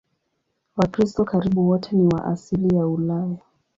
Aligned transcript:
Wakristo 0.77 1.25
karibu 1.25 1.69
wote 1.69 1.95
ni 1.95 2.07
wa 2.07 2.25
asili 2.25 2.75
ya 2.75 2.87
Ulaya. 2.87 3.37